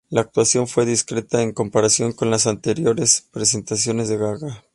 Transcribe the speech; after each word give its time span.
La 0.09 0.21
actuación 0.21 0.67
fue 0.67 0.87
discreta 0.87 1.43
en 1.43 1.51
comparación 1.53 2.11
con 2.13 2.31
las 2.31 2.47
anteriores 2.47 3.27
presentaciones 3.31 4.09
de 4.09 4.17
Gaga. 4.17 4.63